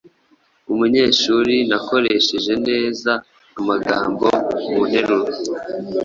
Umunyeshuri 0.71 1.55
nakoreshe 1.69 2.35
neza 2.67 3.11
amagambo 3.59 4.27
mu 4.63 4.79
nteruro 4.89 5.33